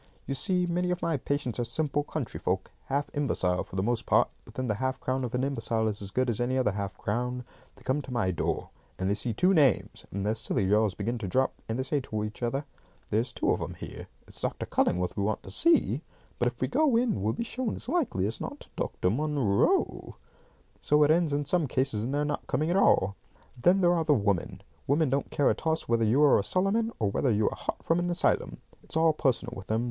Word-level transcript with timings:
"You 0.25 0.33
see, 0.33 0.65
many 0.65 0.89
of 0.89 1.03
my 1.03 1.15
patients 1.15 1.59
are 1.59 1.63
simple 1.63 2.03
country 2.03 2.39
folk, 2.39 2.71
half 2.85 3.11
imbecile 3.13 3.63
for 3.63 3.75
the 3.75 3.83
most 3.83 4.07
part, 4.07 4.31
but 4.45 4.55
then 4.55 4.65
the 4.65 4.73
half 4.81 4.99
crown 4.99 5.23
of 5.23 5.35
an 5.35 5.43
imbecile 5.43 5.87
is 5.87 6.01
as 6.01 6.09
good 6.09 6.27
as 6.27 6.41
any 6.41 6.57
other 6.57 6.71
half 6.71 6.97
crown. 6.97 7.45
They 7.75 7.83
come 7.83 8.01
to 8.01 8.11
my 8.11 8.31
door, 8.31 8.71
and 8.97 9.07
they 9.07 9.13
see 9.13 9.31
two 9.31 9.53
names, 9.53 10.07
and 10.11 10.25
their 10.25 10.33
silly 10.33 10.67
jaws 10.67 10.95
begin 10.95 11.19
to 11.19 11.27
drop, 11.27 11.53
and 11.69 11.77
they 11.77 11.83
say 11.83 11.99
to 11.99 12.23
each 12.23 12.41
other, 12.41 12.65
'There's 13.11 13.31
two 13.31 13.51
of 13.51 13.61
'em 13.61 13.75
here. 13.75 14.07
It's 14.27 14.41
Dr. 14.41 14.65
Cullingworth 14.65 15.15
we 15.15 15.21
want 15.21 15.43
to 15.43 15.51
see, 15.51 16.01
but 16.39 16.47
if 16.47 16.59
we 16.61 16.67
go 16.67 16.95
in 16.97 17.21
we'll 17.21 17.33
be 17.33 17.43
shown 17.43 17.75
as 17.75 17.87
likely 17.87 18.25
as 18.25 18.41
not 18.41 18.61
to 18.61 18.69
Dr. 18.75 19.11
Munro.' 19.11 20.15
So 20.81 21.03
it 21.03 21.11
ends 21.11 21.31
in 21.31 21.45
some 21.45 21.67
cases 21.67 22.03
in 22.03 22.09
their 22.11 22.25
not 22.25 22.47
coming 22.47 22.71
at 22.71 22.75
all. 22.75 23.15
Then 23.55 23.81
there 23.81 23.93
are 23.93 24.03
the 24.03 24.15
women. 24.15 24.63
Women 24.87 25.11
don't 25.11 25.29
care 25.29 25.51
a 25.51 25.53
toss 25.53 25.87
whether 25.87 26.03
you 26.05 26.23
are 26.23 26.39
a 26.39 26.43
Solomon, 26.43 26.91
or 26.97 27.11
whether 27.11 27.29
you 27.31 27.51
are 27.51 27.55
hot 27.55 27.83
from 27.83 27.99
an 27.99 28.09
asylum. 28.09 28.57
It's 28.81 28.97
all 28.97 29.13
personal 29.13 29.53
with 29.55 29.67
them. 29.67 29.79